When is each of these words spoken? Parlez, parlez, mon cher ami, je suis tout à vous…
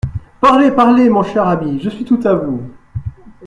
Parlez, 0.39 0.71
parlez, 0.71 1.09
mon 1.11 1.21
cher 1.21 1.45
ami, 1.47 1.79
je 1.79 1.91
suis 1.91 2.03
tout 2.05 2.19
à 2.23 2.33
vous… 2.33 2.59